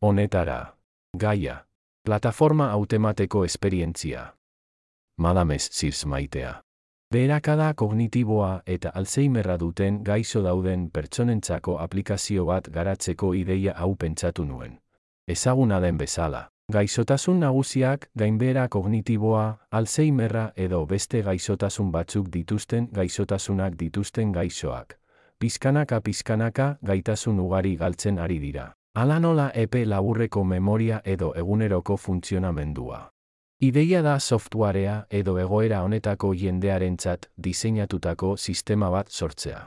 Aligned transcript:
Honetara. 0.00 0.76
Gaia. 1.18 1.66
Plataforma 2.04 2.70
automateko 2.70 3.44
esperientzia. 3.44 4.34
Madames 5.18 5.68
Sirs 5.72 6.06
maitea. 6.06 6.52
Beherakada 7.14 7.74
kognitiboa 7.74 8.62
eta 8.66 8.92
Alzheimerra 8.94 9.56
duten 9.58 9.98
gaixo 10.04 10.42
dauden 10.44 10.90
pertsonentzako 10.90 11.78
aplikazio 11.78 12.46
bat 12.46 12.70
garatzeko 12.70 13.32
ideia 13.34 13.74
hau 13.74 13.96
pentsatu 13.96 14.44
nuen. 14.44 14.78
Ezaguna 15.26 15.80
den 15.80 15.98
bezala. 15.98 16.46
Gaixotasun 16.72 17.40
nagusiak, 17.40 18.08
gainbehera 18.14 18.68
kognitiboa, 18.68 19.58
Alzheimerra 19.70 20.52
edo 20.54 20.86
beste 20.86 21.22
gaixotasun 21.22 21.90
batzuk 21.90 22.30
dituzten 22.30 22.88
gaixotasunak 22.92 23.74
dituzten 23.74 24.32
gaixoak. 24.32 24.94
Pizkanaka 25.38 26.00
pizkanaka 26.00 26.76
gaitasun 26.84 27.40
ugari 27.40 27.76
galtzen 27.76 28.18
ari 28.18 28.38
dira. 28.38 28.77
Ala 28.98 29.20
nola 29.20 29.52
epe 29.54 29.84
laburreko 29.86 30.40
memoria 30.44 30.96
edo 31.04 31.28
eguneroko 31.38 31.96
funtzionamendua. 31.96 32.96
Ideia 33.62 34.00
da 34.02 34.18
softwarea 34.18 34.94
edo 35.18 35.36
egoera 35.38 35.82
honetako 35.86 36.32
jendearentzat 36.34 37.28
diseinatutako 37.44 38.32
sistema 38.36 38.88
bat 38.90 39.08
sortzea. 39.08 39.60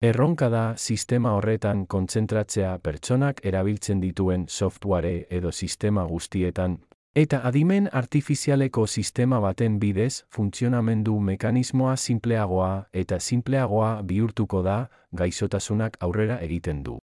Erronka 0.00 0.48
da 0.48 0.62
sistema 0.76 1.32
horretan 1.34 1.86
kontzentratzea 1.86 2.76
pertsonak 2.78 3.40
erabiltzen 3.42 3.98
dituen 4.00 4.44
software 4.48 5.26
edo 5.28 5.50
sistema 5.50 6.04
guztietan, 6.06 6.76
eta 7.16 7.40
adimen 7.50 7.88
artifizialeko 7.92 8.86
sistema 8.86 9.40
baten 9.40 9.80
bidez 9.80 10.22
funtzionamendu 10.36 11.16
mekanismoa 11.18 11.96
simpleagoa 11.96 12.84
eta 12.92 13.18
simpleagoa 13.18 13.90
bihurtuko 14.04 14.62
da 14.62 14.78
gaixotasunak 15.16 15.98
aurrera 16.00 16.38
egiten 16.46 16.84
du. 16.84 16.98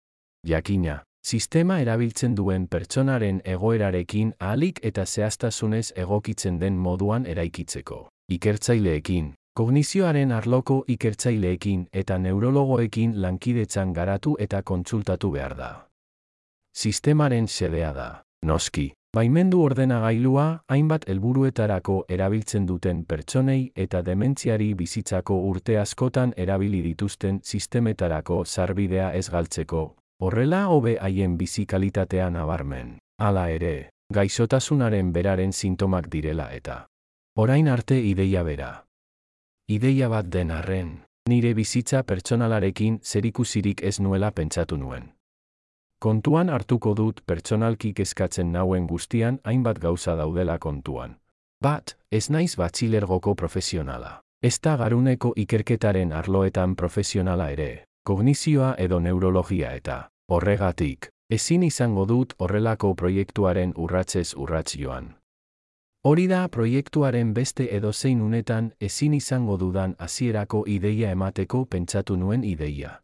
Jakina, 0.47 0.99
sistema 1.23 1.79
erabiltzen 1.79 2.35
duen 2.35 2.67
pertsonaren 2.67 3.41
egoerarekin 3.45 4.33
ahalik 4.39 4.79
eta 4.83 5.05
zehaztasunez 5.05 5.93
egokitzen 5.95 6.59
den 6.59 6.77
moduan 6.77 7.25
eraikitzeko. 7.25 8.07
Ikertzaileekin, 8.31 9.33
kognizioaren 9.55 10.31
arloko 10.31 10.83
ikertzaileekin 10.87 11.87
eta 11.93 12.17
neurologoekin 12.17 13.21
lankidetzan 13.21 13.93
garatu 13.93 14.35
eta 14.39 14.61
kontsultatu 14.63 15.31
behar 15.31 15.55
da. 15.57 15.71
Sistemaren 16.75 17.47
sedea 17.47 17.93
da, 17.93 18.09
noski, 18.45 18.91
baimendu 19.15 19.61
ordenagailua 19.61 20.45
hainbat 20.67 21.07
helburuetarako 21.07 22.03
erabiltzen 22.09 22.65
duten 22.67 23.05
pertsonei 23.05 23.71
eta 23.75 24.01
dementziari 24.05 24.73
bizitzako 24.73 25.37
urte 25.49 25.77
askotan 25.79 26.33
erabili 26.35 26.81
dituzten 26.81 27.39
sistemetarako 27.43 28.43
sarbidea 28.45 29.11
ez 29.13 29.29
galtzeko, 29.29 29.83
horrela 30.23 30.67
hobe 30.67 30.97
haien 31.01 31.37
bizi 31.37 31.65
kalitatea 31.65 32.29
nabarmen. 32.29 32.97
Hala 33.19 33.49
ere, 33.51 33.89
gaixotasunaren 34.13 35.11
beraren 35.11 35.51
sintomak 35.51 36.07
direla 36.11 36.45
eta 36.55 36.85
orain 37.35 37.67
arte 37.67 37.97
ideia 37.99 38.43
bera. 38.43 38.85
Ideia 39.67 40.07
bat 40.07 40.29
den 40.31 40.51
arren, 40.51 40.93
nire 41.29 41.53
bizitza 41.53 42.03
pertsonalarekin 42.03 42.99
zerikusirik 43.03 43.83
ez 43.83 43.99
nuela 43.99 44.31
pentsatu 44.31 44.77
nuen. 44.77 45.11
Kontuan 45.99 46.49
hartuko 46.49 46.93
dut 46.95 47.19
pertsonalki 47.25 47.93
kezkatzen 47.93 48.51
nauen 48.51 48.87
guztian 48.87 49.41
hainbat 49.43 49.79
gauza 49.79 50.15
daudela 50.15 50.57
kontuan. 50.59 51.17
Bat, 51.63 51.97
ez 52.11 52.29
naiz 52.29 52.55
batxilergoko 52.55 53.35
profesionala. 53.35 54.21
Ez 54.43 54.59
da 54.59 54.77
garuneko 54.77 55.33
ikerketaren 55.35 56.11
arloetan 56.11 56.75
profesionala 56.75 57.49
ere, 57.51 57.85
kognizioa 58.03 58.75
edo 58.77 58.99
neurologia 58.99 59.71
eta, 59.75 60.09
horregatik, 60.27 61.07
ezin 61.29 61.63
izango 61.63 62.05
dut 62.05 62.33
horrelako 62.39 62.93
proiektuaren 62.95 63.73
urratzez 63.75 64.33
urratz 64.37 64.75
joan. 64.77 65.13
Hori 66.03 66.27
da 66.27 66.47
proiektuaren 66.51 67.33
beste 67.33 67.67
edozein 67.75 68.21
unetan 68.21 68.71
ezin 68.81 69.13
izango 69.13 69.57
dudan 69.57 69.95
hasierako 69.99 70.63
ideia 70.67 71.11
emateko 71.11 71.65
pentsatu 71.65 72.17
nuen 72.17 72.43
ideia. 72.43 72.99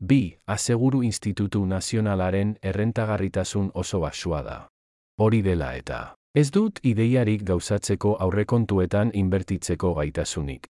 Bi, 0.00 0.36
Aseguru 0.46 1.02
Institutu 1.02 1.64
Nazionalaren 1.66 2.56
errentagarritasun 2.62 3.70
oso 3.74 4.00
basua 4.00 4.42
da. 4.42 4.58
Hori 5.18 5.42
dela 5.42 5.74
eta, 5.76 6.14
ez 6.34 6.50
dut 6.50 6.80
ideiarik 6.84 7.42
gauzatzeko 7.44 8.16
aurrekontuetan 8.20 9.10
inbertitzeko 9.14 9.94
gaitasunik. 9.94 10.68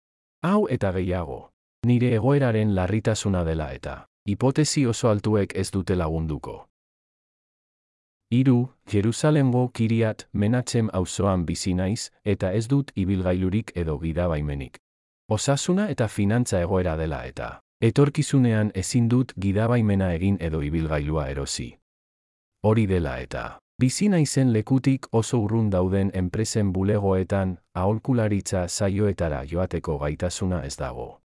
Hau 0.44 0.68
eta 0.70 0.92
gehiago, 0.92 1.40
nire 1.86 2.12
egoeraren 2.16 2.76
larritasuna 2.76 3.44
dela 3.44 3.72
eta, 3.74 4.06
hipotesi 4.26 4.86
oso 4.86 5.10
altuek 5.10 5.52
ez 5.56 5.72
dute 5.72 5.96
lagunduko. 5.96 6.66
Hiru, 8.34 8.70
Jerusalemgo 8.92 9.68
kiriat 9.70 10.28
menatzem 10.34 10.90
auzoan 10.94 11.46
bizi 11.46 11.74
naiz 11.74 12.10
eta 12.26 12.52
ez 12.52 12.68
dut 12.68 12.92
ibilgailurik 12.96 13.72
edo 13.76 14.00
gidabaimenik. 14.00 14.80
Osasuna 15.30 15.90
eta 15.90 16.08
finantza 16.08 16.62
egoera 16.62 16.96
dela 16.98 17.22
eta 17.26 17.60
etorkizunean 17.82 18.72
ezin 18.74 19.10
dut 19.10 19.34
gidabaimena 19.42 20.12
egin 20.14 20.38
edo 20.42 20.62
ibilgailua 20.62 21.28
erosi. 21.30 21.68
Hori 22.64 22.88
dela 22.88 23.20
eta 23.20 23.60
bizi 23.78 24.10
naizen 24.10 24.54
lekutik 24.54 25.06
oso 25.12 25.40
urrun 25.44 25.70
dauden 25.70 26.10
enpresen 26.14 26.74
bulegoetan 26.74 27.58
aholkularitza 27.76 28.68
saioetara 28.68 29.44
joateko 29.46 30.00
gaitasuna 30.00 30.64
ez 30.66 30.78
dago. 30.78 31.25